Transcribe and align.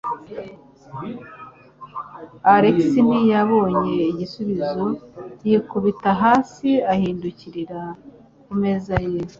Alex 2.55 2.77
ntiyabonye 3.07 3.97
igisubizo, 4.11 4.85
yikubita 5.47 6.09
hasi 6.21 6.69
ahindukirira 6.93 7.81
ku 8.43 8.53
meza 8.61 8.95
ye. 9.11 9.21